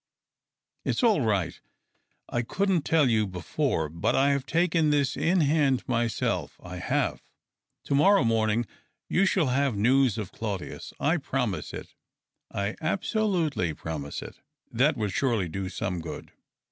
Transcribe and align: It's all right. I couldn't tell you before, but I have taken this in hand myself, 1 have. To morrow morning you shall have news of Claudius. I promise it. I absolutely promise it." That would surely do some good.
It's 0.83 1.03
all 1.03 1.21
right. 1.21 1.61
I 2.27 2.41
couldn't 2.41 2.81
tell 2.85 3.07
you 3.07 3.27
before, 3.27 3.87
but 3.87 4.15
I 4.15 4.31
have 4.31 4.47
taken 4.47 4.89
this 4.89 5.15
in 5.15 5.41
hand 5.41 5.87
myself, 5.87 6.57
1 6.59 6.79
have. 6.79 7.21
To 7.85 7.93
morrow 7.93 8.23
morning 8.23 8.65
you 9.09 9.27
shall 9.27 9.49
have 9.49 9.75
news 9.77 10.17
of 10.17 10.31
Claudius. 10.31 10.91
I 10.99 11.17
promise 11.17 11.71
it. 11.71 11.93
I 12.51 12.75
absolutely 12.81 13.75
promise 13.75 14.23
it." 14.23 14.39
That 14.71 14.97
would 14.97 15.11
surely 15.13 15.47
do 15.47 15.69
some 15.69 16.01
good. 16.01 16.31